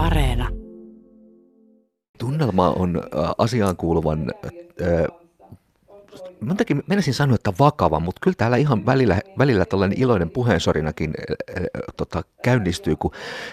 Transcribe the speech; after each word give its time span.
Areena. 0.00 0.48
Tunnelma 2.18 2.70
on 2.70 2.96
äh, 2.96 3.30
asiaan 3.38 3.76
kuuluvan 3.76 4.32
Montakin 6.40 6.82
menisin 6.86 7.14
sanoa, 7.14 7.34
että 7.34 7.52
vakava, 7.58 8.00
mutta 8.00 8.20
kyllä 8.22 8.34
täällä 8.38 8.56
ihan 8.56 8.86
välillä, 8.86 9.20
välillä 9.38 9.64
tällainen 9.64 10.00
iloinen 10.00 10.30
puheensorinakin 10.30 11.14
äh, 11.30 11.64
tota, 11.96 12.22
käynnistyy, 12.42 12.96
kun 12.96 13.10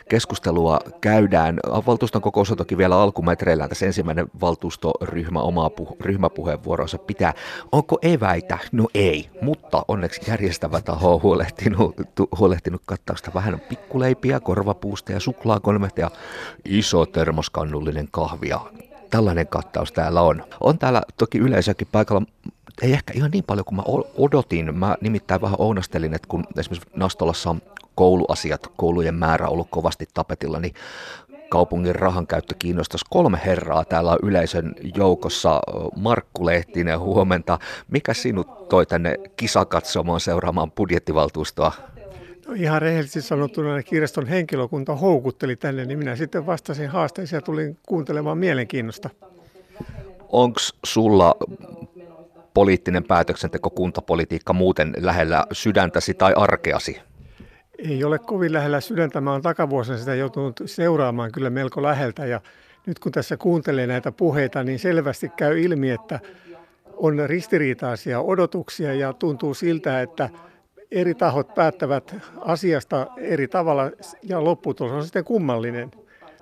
keskustelua 0.10 0.80
käydään. 1.02 1.60
Valtuuston 1.88 2.22
kokous 2.22 2.52
on 2.52 2.58
toki 2.58 2.78
vielä 2.78 3.02
alkumetreillä, 3.02 3.68
tässä 3.68 3.86
ensimmäinen 3.86 4.28
valtuustoryhmä 4.42 5.42
omaa 5.42 5.70
puh- 5.80 5.96
ryhmäpuheenvuoronsa 6.02 6.98
pitää. 6.98 7.34
Onko 7.72 7.98
eväitä? 8.02 8.58
No 8.72 8.88
ei, 8.94 9.30
mutta 9.42 9.86
onneksi 9.88 10.22
järjestävä 10.28 10.82
taho 10.82 11.14
on 11.14 11.22
huolehtinut, 11.22 11.96
huolehtinut 12.40 12.82
kattausta. 12.86 13.32
Vähän 13.34 13.54
on 13.54 13.60
pikkuleipiä, 13.60 14.40
korvapuusta 14.40 15.12
ja 15.12 15.20
suklaakonvehta 15.20 16.02
ja 16.02 16.12
iso 16.66 17.06
termoskannullinen 17.06 18.08
kahvia 18.12 18.60
tällainen 19.10 19.48
kattaus 19.48 19.92
täällä 19.92 20.22
on. 20.22 20.44
On 20.60 20.78
täällä 20.78 21.02
toki 21.18 21.38
yleisökin 21.38 21.88
paikalla 21.92 22.28
ei 22.82 22.94
ehkä 22.94 23.14
ihan 23.16 23.32
niin 23.32 23.44
paljon 23.44 23.66
kuin 23.66 23.76
mä 23.76 23.84
odotin. 24.18 24.78
Mä 24.78 24.98
nimittäin 25.02 25.42
vähän 25.42 25.56
ounastelin, 25.60 26.14
että 26.14 26.28
kun 26.28 26.44
esimerkiksi 26.60 26.90
Nastolassa 26.96 27.50
on 27.50 27.62
kouluasiat, 27.96 28.68
koulujen 28.76 29.16
määrä 29.16 29.48
ollut 29.48 29.68
kovasti 29.70 30.08
tapetilla, 30.14 30.60
niin 30.60 30.74
kaupungin 31.50 31.96
rahan 31.96 32.28
käyttö 32.28 32.56
kiinnostaisi 32.60 33.06
kolme 33.10 33.40
herraa. 33.46 33.86
Täällä 33.86 34.12
on 34.12 34.20
yleisön 34.24 34.76
joukossa 34.96 35.60
Markku 35.96 36.46
Lehtinen, 36.46 37.00
huomenta. 37.00 37.60
Mikä 37.92 38.14
sinut 38.14 38.70
toi 38.70 38.86
tänne 38.86 39.16
kisakatsomaan 39.38 40.20
seuraamaan 40.20 40.72
budjettivaltuustoa? 40.72 41.72
No 42.48 42.54
ihan 42.54 42.82
rehellisesti 42.82 43.22
sanottuna 43.22 43.84
kirjaston 43.84 44.28
henkilökunta 44.28 44.96
houkutteli 44.96 45.56
tänne, 45.56 45.86
niin 45.86 46.00
minä 46.00 46.16
sitten 46.16 46.46
vastasin 46.46 46.90
haasteisiin 46.90 47.38
ja 47.38 47.42
tulin 47.42 47.78
kuuntelemaan 47.88 48.38
mielenkiinnosta. 48.38 49.10
Onko 50.30 50.60
sulla 50.86 51.36
poliittinen 52.54 53.04
päätöksenteko, 53.04 53.70
kuntapolitiikka 53.70 54.54
muuten 54.54 54.94
lähellä 54.98 55.46
sydäntäsi 55.52 56.14
tai 56.14 56.34
arkeasi? 56.36 57.02
Ei 57.78 58.04
ole 58.04 58.20
kovin 58.20 58.54
lähellä 58.54 58.82
sydäntä. 58.82 59.22
Mä 59.22 59.32
olen 59.32 59.42
takavuosina 59.42 59.98
sitä 59.98 60.16
joutunut 60.16 60.62
seuraamaan 60.66 61.32
kyllä 61.32 61.50
melko 61.50 61.84
läheltä 61.84 62.26
ja 62.26 62.42
nyt 62.86 63.00
kun 63.00 63.12
tässä 63.12 63.38
kuuntelee 63.38 63.88
näitä 63.88 64.12
puheita, 64.12 64.64
niin 64.64 64.80
selvästi 64.80 65.30
käy 65.30 65.62
ilmi, 65.62 65.90
että 65.90 66.20
on 66.98 67.24
ristiriitaisia 67.26 68.22
odotuksia 68.22 68.94
ja 68.94 69.14
tuntuu 69.14 69.54
siltä, 69.54 70.02
että 70.02 70.30
eri 70.92 71.16
tahot 71.16 71.54
päättävät 71.56 72.16
asiasta 72.38 73.08
eri 73.18 73.48
tavalla 73.48 73.92
ja 74.24 74.44
lopputulos 74.44 74.94
on 74.94 75.04
sitten 75.04 75.24
kummallinen. 75.24 75.92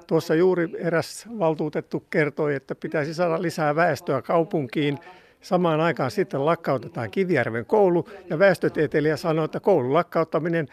Tuossa 0.08 0.36
juuri 0.36 0.70
eräs 0.78 1.26
valtuutettu 1.40 2.04
kertoi, 2.10 2.56
että 2.56 2.76
pitäisi 2.76 3.14
saada 3.14 3.42
lisää 3.42 3.76
väestöä 3.76 4.22
kaupunkiin 4.22 5.00
Samaan 5.46 5.82
aikaan 5.82 6.12
sitten 6.12 6.46
lakkautetaan 6.46 7.12
Kivijärven 7.12 7.66
koulu 7.66 8.10
ja 8.30 8.40
väestötieteilijä 8.40 9.18
sanoo, 9.18 9.46
että 9.46 9.60
koulun 9.60 9.94
lakkauttaminen 9.94 10.68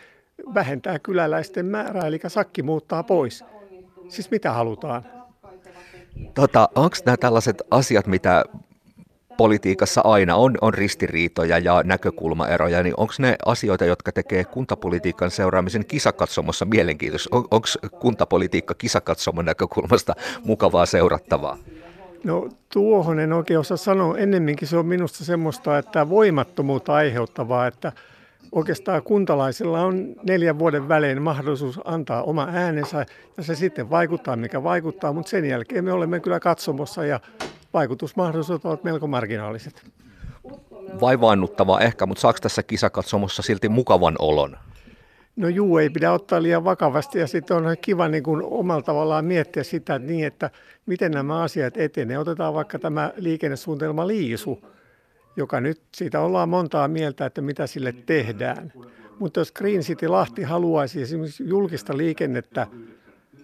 vähentää 0.55 0.99
kyläläisten 0.99 1.67
määrää, 1.67 2.07
eli 2.07 2.21
sakki 2.27 2.63
muuttaa 2.63 3.03
pois. 3.03 3.45
Siis 4.09 4.31
mitä 4.31 4.53
halutaan? 4.53 5.05
Tota, 6.35 6.69
Onko 6.75 6.97
nämä 7.07 7.17
tällaiset 7.17 7.63
asiat, 7.71 8.07
mitä 8.07 8.45
politiikassa 9.43 10.01
aina 10.05 10.37
on, 10.37 10.59
on 10.61 10.75
ristiriitoja 10.75 11.59
ja 11.59 11.83
näkökulmaeroja, 11.85 12.83
niin 12.83 12.95
onko 12.97 13.13
ne 13.19 13.37
asioita, 13.47 13.85
jotka 13.85 14.13
tekee 14.13 14.45
kuntapolitiikan 14.45 15.31
seuraamisen 15.31 15.87
kisakatsomossa 15.87 16.65
mielenkiintoista? 16.65 17.37
On, 17.37 17.45
onko 17.51 17.67
kuntapolitiikka 18.01 18.75
kisakatsomon 18.75 19.45
näkökulmasta 19.45 20.15
mukavaa 20.45 20.87
seurattavaa? 20.87 21.59
No 22.25 22.49
tuohon 22.73 23.21
en 23.21 23.33
oikein 23.33 23.61
osaa 23.61 23.77
sanoa. 23.77 24.19
Ennemminkin 24.19 24.69
se 24.69 24.77
on 24.77 24.87
minusta 24.87 25.25
semmoista, 25.25 25.79
että 25.79 26.09
voimattomuutta 26.09 26.95
aiheuttavaa, 26.95 27.67
että 27.67 27.93
oikeastaan 28.53 29.03
kuntalaisilla 29.03 29.81
on 29.81 30.15
neljän 30.23 30.59
vuoden 30.59 30.89
välein 30.89 31.23
mahdollisuus 31.23 31.81
antaa 31.85 32.23
oma 32.23 32.49
äänensä 32.53 33.07
ja 33.37 33.43
se 33.43 33.55
sitten 33.55 33.91
vaikuttaa, 33.91 34.37
mikä 34.37 34.63
vaikuttaa, 34.63 35.13
mutta 35.13 35.31
sen 35.31 35.45
jälkeen 35.45 35.85
me 35.85 35.93
olemme 35.93 36.21
kyllä 36.21 36.41
katsomossa 36.41 37.05
ja 37.05 37.21
vaikutusmahdollisuudet 37.75 38.65
ovat 38.65 38.85
melko 38.85 39.07
marginaaliset. 39.07 39.83
Vaivaannuttavaa 41.01 41.81
ehkä, 41.81 42.07
mutta 42.07 42.21
saako 42.21 42.39
tässä 42.43 42.63
kisakatsomossa 42.63 43.43
silti 43.43 43.69
mukavan 43.69 44.17
olon? 44.19 44.57
No 45.37 45.49
juu, 45.49 45.79
ei 45.79 45.91
pidä 45.91 46.13
ottaa 46.13 46.43
liian 46.43 46.65
vakavasti 46.65 47.19
ja 47.19 47.27
sitten 47.27 47.57
on 47.57 47.77
kiva 47.81 48.09
niin 48.09 48.23
kuin 48.23 48.43
omalla 48.43 48.83
tavallaan 48.83 49.25
miettiä 49.25 49.63
sitä 49.63 49.99
niin, 49.99 50.27
että 50.27 50.51
miten 50.87 51.13
nämä 51.13 51.43
asiat 51.43 51.77
etenee. 51.77 52.19
Otetaan 52.19 52.55
vaikka 52.55 52.79
tämä 52.79 53.13
liikennesuunnitelma 53.17 54.07
Liisu, 54.07 54.65
joka 55.37 55.61
nyt 55.61 55.81
siitä 55.95 56.21
ollaan 56.21 56.49
montaa 56.49 56.89
mieltä, 56.89 57.27
että 57.27 57.41
mitä 57.41 57.67
sille 57.67 57.93
tehdään. 58.07 58.73
Mutta 59.19 59.41
jos 59.41 59.53
Green 59.53 59.81
City 59.81 60.09
Lahti 60.09 60.43
haluaisi 60.43 61.03
esimerkiksi 61.03 61.49
julkista 61.49 61.97
liikennettä 61.97 62.67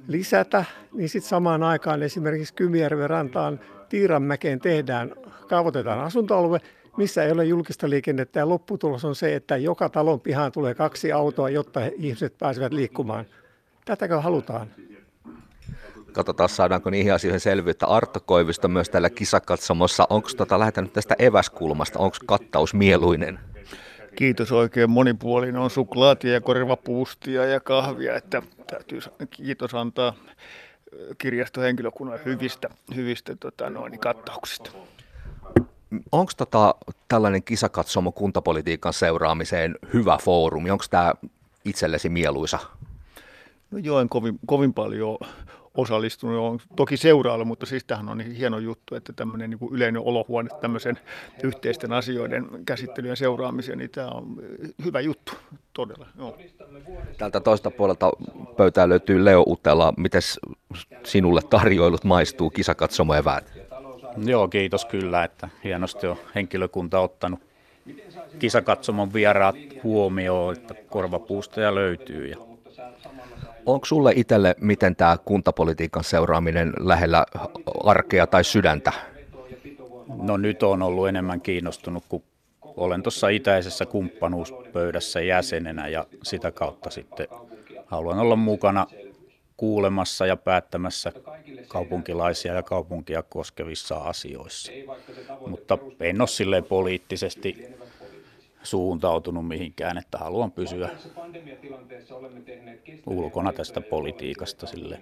lisätä, 0.09 0.65
niin 0.93 1.09
sitten 1.09 1.29
samaan 1.29 1.63
aikaan 1.63 2.03
esimerkiksi 2.03 2.55
Kymijärven 2.55 3.11
rantaan 3.11 3.61
Tiiranmäkeen 3.89 4.61
tehdään, 4.61 5.15
kaavoitetaan 5.49 6.01
asuntoalue, 6.01 6.61
missä 6.97 7.25
ei 7.25 7.33
ole 7.33 7.45
julkista 7.45 7.91
liikennettä 7.91 8.41
ja 8.41 8.49
lopputulos 8.49 9.05
on 9.05 9.15
se, 9.15 9.35
että 9.35 9.57
joka 9.57 9.89
talon 9.89 10.21
pihaan 10.21 10.53
tulee 10.53 10.75
kaksi 10.75 11.13
autoa, 11.13 11.51
jotta 11.51 11.81
ihmiset 11.97 12.39
pääsevät 12.39 12.73
liikkumaan. 12.73 13.27
Tätäkö 13.85 14.21
halutaan? 14.21 14.69
Katsotaan, 16.13 16.49
saadaanko 16.49 16.91
niihin 16.91 17.15
asioihin 17.15 17.41
selvyyttä. 17.41 17.87
Arto 17.87 18.21
Koivisto 18.21 18.69
myös 18.69 18.89
täällä 18.89 19.11
kisakatsomossa. 19.11 20.07
Onko 20.11 20.29
tota, 20.37 20.59
lähtenyt 20.59 20.93
tästä 20.93 21.15
eväskulmasta? 21.19 21.99
Onko 21.99 22.17
kattaus 22.27 22.75
mieluinen? 22.75 23.39
Kiitos 24.19 24.53
oikein 24.53 24.91
monipuolinen. 24.91 25.57
On 25.57 25.71
suklaatia 25.71 26.33
ja 26.33 26.41
korvapuustia 26.41 27.45
ja 27.45 27.61
kahvia, 27.61 28.17
että 28.17 28.43
täytyy 28.67 29.01
kiitos 29.31 29.75
antaa 29.75 30.15
kirjastohenkilökunnan 31.19 32.19
hyvistä, 32.25 32.69
hyvistä 32.95 33.37
tota, 33.37 33.71
noin, 33.71 33.99
kattauksista 33.99 34.71
onko 36.13 36.33
tota, 36.37 36.75
tällainen 37.09 37.43
kisakatsomo 37.43 38.13
kuntapolitiikan 38.13 38.93
seuraamiseen 38.93 39.75
hyvä 39.95 40.19
foorumi? 40.23 40.71
Onko 40.71 40.85
tämä 40.91 41.13
itsellesi 41.65 42.09
mieluisa? 42.09 42.59
No 43.71 43.79
joo, 43.79 44.01
en 44.01 44.09
kovin, 44.09 44.39
kovin 44.47 44.75
paljon 44.75 45.19
osallistunut, 45.79 46.39
on 46.39 46.59
toki 46.77 46.97
seuraalla, 46.97 47.45
mutta 47.45 47.67
siis 47.67 47.85
tämähän 47.85 48.09
on 48.09 48.19
niin 48.19 48.33
hieno 48.33 48.59
juttu, 48.59 48.95
että 48.95 49.13
tämmöinen 49.13 49.51
niin 49.51 49.71
yleinen 49.73 50.03
olohuone 50.03 50.49
tämmöisen 50.61 50.99
yhteisten 51.43 51.93
asioiden 51.93 52.49
käsittelyjen 52.67 53.17
seuraamiseen, 53.17 53.79
niin 53.79 53.91
tämä 53.91 54.09
on 54.09 54.37
hyvä 54.85 55.01
juttu 55.01 55.33
todella. 55.73 56.07
Joo. 56.19 56.39
Täältä 57.19 57.41
toista 57.41 57.71
puolelta 57.71 58.13
pöytää 58.57 58.89
löytyy 58.89 59.25
Leo 59.25 59.45
Utela. 59.47 59.95
Miten 59.97 60.23
sinulle 61.05 61.41
tarjoilut 61.43 62.05
maistuu 62.05 62.51
kisakatsomo 62.51 63.15
eväät? 63.15 63.53
Joo, 64.25 64.49
kiitos 64.49 64.85
kyllä, 64.85 65.25
että 65.25 65.49
hienosti 65.65 66.07
on 66.07 66.17
henkilökunta 66.35 67.01
ottanut 67.01 67.41
kisakatsomon 68.39 69.13
vieraat 69.13 69.57
huomioon, 69.83 70.57
että 70.57 70.75
korvapuustoja 70.89 71.75
löytyy. 71.75 72.27
Ja... 72.27 72.37
Onko 73.69 73.87
sulle 73.87 74.13
itselle, 74.17 74.55
miten 74.61 74.97
tämä 74.97 75.17
kuntapolitiikan 75.25 76.05
seuraaminen 76.05 76.73
lähellä 76.79 77.27
arkea 77.85 78.27
tai 78.27 78.45
sydäntä? 78.45 78.93
No 80.23 80.37
nyt 80.37 80.63
on 80.63 80.83
ollut 80.83 81.09
enemmän 81.09 81.41
kiinnostunut, 81.41 82.05
kun 82.09 82.23
olen 82.63 83.03
tuossa 83.03 83.29
itäisessä 83.29 83.87
kumppanuuspöydässä 83.87 85.21
jäsenenä 85.21 85.89
ja 85.89 86.07
sitä 86.23 86.51
kautta 86.51 86.91
sitten 86.91 87.29
haluan 87.87 88.19
olla 88.19 88.37
mukana 88.37 88.87
kuulemassa 89.57 90.27
ja 90.27 90.37
päättämässä 90.37 91.13
kaupunkilaisia 91.69 92.55
ja 92.55 92.63
kaupunkia 92.63 93.23
koskevissa 93.23 93.97
asioissa. 93.97 94.73
Mutta 95.47 95.79
en 96.01 96.21
ole 96.21 96.29
silleen 96.29 96.65
poliittisesti 96.65 97.79
suuntautunut 98.71 99.49
mihinkään, 99.49 99.99
että 99.99 100.19
haluan 100.19 100.53
pysyä 100.53 100.89
ulkona 103.07 103.53
tästä 103.53 103.81
politiikasta 103.81 104.67
sille. 104.67 105.01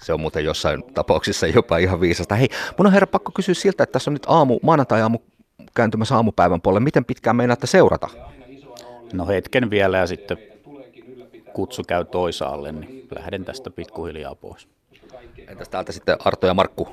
Se 0.00 0.12
on 0.12 0.20
muuten 0.20 0.44
jossain 0.44 0.84
tapauksissa 0.94 1.46
jopa 1.46 1.78
ihan 1.78 2.00
viisasta. 2.00 2.34
Hei, 2.34 2.48
mun 2.78 2.86
on 2.86 2.92
herra 2.92 3.06
pakko 3.06 3.32
kysyä 3.32 3.54
siltä, 3.54 3.82
että 3.82 3.92
tässä 3.92 4.10
on 4.10 4.14
nyt 4.14 4.26
aamu, 4.26 4.58
maanantai-aamu 4.62 5.18
kääntymässä 5.74 6.14
aamupäivän 6.14 6.60
puolelle. 6.60 6.84
Miten 6.84 7.04
pitkään 7.04 7.36
meinaatte 7.36 7.66
seurata? 7.66 8.08
No 9.12 9.26
hetken 9.26 9.70
vielä 9.70 9.98
ja 9.98 10.06
sitten 10.06 10.38
kutsu 11.52 11.82
käy 11.82 12.04
toisaalle, 12.04 12.72
niin 12.72 13.08
lähden 13.14 13.44
tästä 13.44 13.70
pikkuhiljaa 13.70 14.34
pois. 14.34 14.68
Entäs 15.48 15.68
täältä 15.68 15.92
sitten 15.92 16.16
Arto 16.24 16.46
ja 16.46 16.54
Markku? 16.54 16.88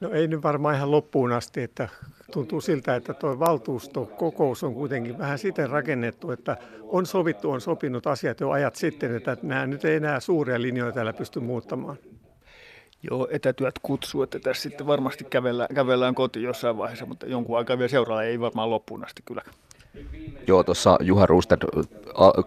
No 0.00 0.10
ei 0.10 0.28
nyt 0.28 0.42
varmaan 0.42 0.74
ihan 0.74 0.90
loppuun 0.90 1.32
asti, 1.32 1.62
että 1.62 1.88
tuntuu 2.34 2.60
siltä, 2.60 2.96
että 2.96 3.14
tuo 3.14 3.38
valtuustokokous 3.38 4.64
on 4.64 4.74
kuitenkin 4.74 5.18
vähän 5.18 5.38
siten 5.38 5.70
rakennettu, 5.70 6.30
että 6.30 6.56
on 6.82 7.06
sovittu, 7.06 7.50
on 7.50 7.60
sopinut 7.60 8.06
asiat 8.06 8.40
jo 8.40 8.50
ajat 8.50 8.76
sitten, 8.76 9.16
että 9.16 9.36
nämä 9.42 9.66
nyt 9.66 9.84
ei 9.84 9.96
enää 9.96 10.20
suuria 10.20 10.62
linjoja 10.62 10.92
täällä 10.92 11.12
pysty 11.12 11.40
muuttamaan. 11.40 11.96
Joo, 13.10 13.28
etätyöt 13.30 13.78
kutsuu, 13.82 14.22
että 14.22 14.38
tässä 14.38 14.62
sitten 14.62 14.86
varmasti 14.86 15.24
kävellään, 15.24 15.74
kävellään 15.74 16.14
kotiin 16.14 16.44
jossain 16.44 16.78
vaiheessa, 16.78 17.06
mutta 17.06 17.26
jonkun 17.26 17.58
aikaa 17.58 17.78
vielä 17.78 17.88
seuraava 17.88 18.22
ei 18.22 18.40
varmaan 18.40 18.70
loppuun 18.70 19.04
asti 19.04 19.22
kyllä. 19.24 19.42
Joo, 20.46 20.64
tuossa 20.64 20.98
Juha 21.00 21.26
Ruusted 21.26 21.58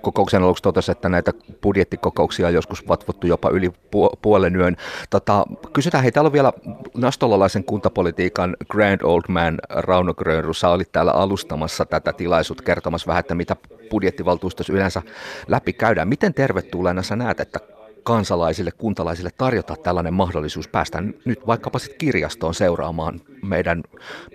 kokouksen 0.01 0.43
aluksi 0.43 0.63
totesi, 0.63 0.91
että 0.91 1.09
näitä 1.09 1.33
budjettikokouksia 1.61 2.47
on 2.47 2.53
joskus 2.53 2.87
vatvottu 2.87 3.27
jopa 3.27 3.49
yli 3.49 3.73
puolen 4.21 4.55
yön. 4.55 4.77
Tota, 5.09 5.45
kysytään, 5.73 6.03
hei, 6.03 6.11
täällä 6.11 6.27
on 6.27 6.33
vielä 6.33 6.53
nastolalaisen 6.97 7.63
kuntapolitiikan 7.63 8.55
Grand 8.69 9.01
Old 9.03 9.23
Man 9.27 9.57
Rauno 9.69 10.13
Grönru. 10.13 10.53
Sä 10.53 10.69
olit 10.69 10.91
täällä 10.91 11.11
alustamassa 11.11 11.85
tätä 11.85 12.13
tilaisuutta 12.13 12.63
kertomassa 12.63 13.07
vähän, 13.07 13.19
että 13.19 13.35
mitä 13.35 13.55
budjettivaltuustossa 13.89 14.73
yleensä 14.73 15.01
läpi 15.47 15.73
käydään. 15.73 16.07
Miten 16.07 16.33
tervetulleena 16.33 17.01
sä 17.03 17.15
näet, 17.15 17.39
että 17.39 17.59
kansalaisille, 18.03 18.71
kuntalaisille 18.71 19.29
tarjota 19.37 19.75
tällainen 19.75 20.13
mahdollisuus 20.13 20.67
päästä 20.67 21.03
nyt 21.25 21.47
vaikkapa 21.47 21.79
sitten 21.79 21.97
kirjastoon 21.97 22.53
seuraamaan 22.53 23.21
meidän, 23.43 23.83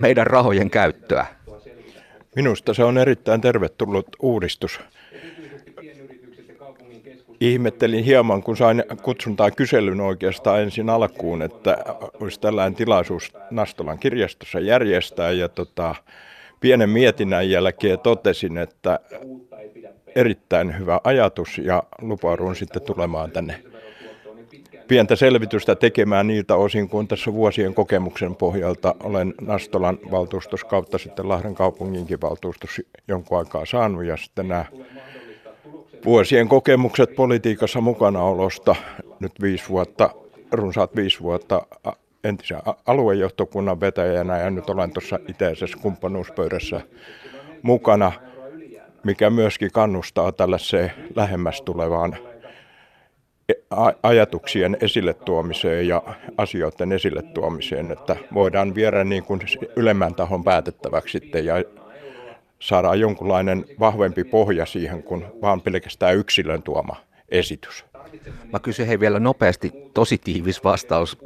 meidän 0.00 0.26
rahojen 0.26 0.70
käyttöä? 0.70 1.26
Minusta 2.36 2.74
se 2.74 2.84
on 2.84 2.98
erittäin 2.98 3.40
tervetullut 3.40 4.06
uudistus. 4.22 4.80
Ihmettelin 7.40 8.04
hieman, 8.04 8.42
kun 8.42 8.56
sain 8.56 8.84
kutsuntaa 9.02 9.50
kyselyn 9.50 10.00
oikeastaan 10.00 10.60
ensin 10.60 10.90
alkuun, 10.90 11.42
että 11.42 11.78
olisi 12.20 12.40
tällainen 12.40 12.74
tilaisuus 12.74 13.32
Nastolan 13.50 13.98
kirjastossa 13.98 14.60
järjestää. 14.60 15.30
Ja 15.30 15.48
tota, 15.48 15.94
pienen 16.60 16.90
mietinnän 16.90 17.50
jälkeen 17.50 17.98
totesin, 17.98 18.58
että 18.58 19.00
erittäin 20.14 20.78
hyvä 20.78 21.00
ajatus 21.04 21.58
ja 21.58 21.82
lupaudun 22.02 22.56
sitten 22.56 22.82
tulemaan 22.82 23.30
tänne 23.30 23.71
pientä 24.92 25.16
selvitystä 25.16 25.74
tekemään 25.74 26.26
niiltä 26.26 26.54
osin, 26.54 26.88
kun 26.88 27.08
tässä 27.08 27.32
vuosien 27.32 27.74
kokemuksen 27.74 28.36
pohjalta. 28.36 28.94
Olen 29.02 29.34
Nastolan 29.40 29.98
valtuustos 30.10 30.64
kautta 30.64 30.98
sitten 30.98 31.28
Lahden 31.28 31.54
kaupunginkin 31.54 32.20
valtuustos 32.20 32.80
jonkun 33.08 33.38
aikaa 33.38 33.66
saanut 33.66 34.04
ja 34.04 34.16
sitten 34.16 34.48
nämä 34.48 34.64
vuosien 36.04 36.48
kokemukset 36.48 37.14
politiikassa 37.14 37.80
mukanaolosta 37.80 38.76
nyt 39.20 39.32
viisi 39.42 39.68
vuotta, 39.68 40.10
runsaat 40.52 40.96
viisi 40.96 41.20
vuotta 41.20 41.66
entisen 42.24 42.58
aluejohtokunnan 42.86 43.80
vetäjänä 43.80 44.38
ja 44.38 44.50
nyt 44.50 44.70
olen 44.70 44.92
tuossa 44.92 45.18
itäisessä 45.28 45.78
kumppanuuspöydässä 45.82 46.80
mukana, 47.62 48.12
mikä 49.04 49.30
myöskin 49.30 49.70
kannustaa 49.72 50.32
tällaiseen 50.32 50.92
lähemmäs 51.16 51.62
tulevaan 51.62 52.16
ajatuksien 54.02 54.76
esille 54.80 55.14
tuomiseen 55.14 55.88
ja 55.88 56.02
asioiden 56.36 56.92
esille 56.92 57.22
tuomiseen, 57.22 57.90
että 57.90 58.16
voidaan 58.34 58.74
viedä 58.74 59.04
niin 59.04 59.24
kuin 59.24 59.40
ylemmän 59.76 60.14
tahon 60.14 60.44
päätettäväksi 60.44 61.12
sitten 61.12 61.44
ja 61.44 61.54
saadaan 62.58 63.00
jonkunlainen 63.00 63.64
vahvempi 63.80 64.24
pohja 64.24 64.66
siihen 64.66 65.02
kuin 65.02 65.24
vaan 65.42 65.60
pelkästään 65.60 66.16
yksilön 66.16 66.62
tuoma 66.62 66.96
esitys. 67.28 67.84
Mä 68.52 68.58
kysyn 68.58 68.86
hei 68.86 69.00
vielä 69.00 69.20
nopeasti, 69.20 69.72
tosi 69.94 70.18
tiivis 70.18 70.64
vastaus. 70.64 71.18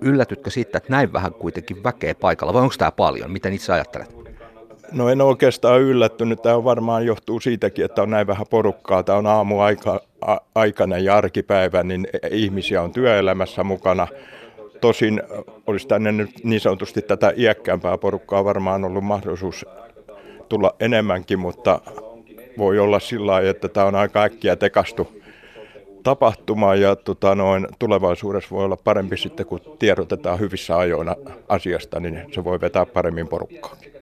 Yllätytkö 0.00 0.50
siitä, 0.50 0.78
että 0.78 0.90
näin 0.92 1.12
vähän 1.12 1.34
kuitenkin 1.34 1.84
väkeä 1.84 2.14
paikalla, 2.14 2.54
vai 2.54 2.62
onko 2.62 2.74
tämä 2.78 2.90
paljon? 2.90 3.30
Miten 3.30 3.52
itse 3.52 3.72
ajattelet? 3.72 4.23
No 4.92 5.08
en 5.08 5.20
oikeastaan 5.20 5.80
yllättynyt. 5.80 6.42
Tämä 6.42 6.56
on 6.56 6.64
varmaan 6.64 7.06
johtuu 7.06 7.40
siitäkin, 7.40 7.84
että 7.84 8.02
on 8.02 8.10
näin 8.10 8.26
vähän 8.26 8.46
porukkaa. 8.50 9.02
Tämä 9.02 9.18
on 9.18 9.26
aamu 9.26 9.60
aika, 9.60 10.00
a, 10.20 10.36
aikainen 10.54 11.04
ja 11.04 11.16
arkipäivä, 11.16 11.82
niin 11.82 12.08
ihmisiä 12.30 12.82
on 12.82 12.92
työelämässä 12.92 13.64
mukana. 13.64 14.06
Tosin 14.80 15.22
olisi 15.66 15.88
tänne 15.88 16.12
nyt 16.12 16.30
niin 16.44 16.60
sanotusti 16.60 17.02
tätä 17.02 17.32
iäkkäämpää 17.36 17.98
porukkaa 17.98 18.44
varmaan 18.44 18.84
ollut 18.84 19.04
mahdollisuus 19.04 19.66
tulla 20.48 20.74
enemmänkin, 20.80 21.38
mutta 21.38 21.80
voi 22.58 22.78
olla 22.78 23.00
sillä 23.00 23.32
lailla, 23.32 23.50
että 23.50 23.68
tämä 23.68 23.86
on 23.86 23.94
aika 23.94 24.22
äkkiä 24.22 24.56
tekastu 24.56 25.08
tapahtuma 26.04 26.74
ja 26.74 26.96
tota 26.96 27.34
noin, 27.34 27.66
tulevaisuudessa 27.78 28.50
voi 28.50 28.64
olla 28.64 28.76
parempi 28.76 29.16
sitten, 29.16 29.46
kun 29.46 29.60
tiedotetaan 29.78 30.40
hyvissä 30.40 30.78
ajoina 30.78 31.16
asiasta, 31.48 32.00
niin 32.00 32.22
se 32.32 32.44
voi 32.44 32.60
vetää 32.60 32.86
paremmin 32.86 33.28
porukkaa. 33.28 33.76